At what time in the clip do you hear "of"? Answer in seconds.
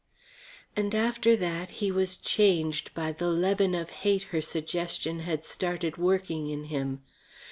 3.75-3.91